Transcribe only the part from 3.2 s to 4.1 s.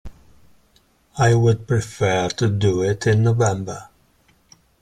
November.